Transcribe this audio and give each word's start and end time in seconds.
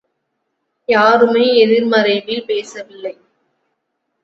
யாருமே 0.89 1.45
எதிர்மறைவில் 1.55 2.45
பேசவில்லை. 2.45 3.13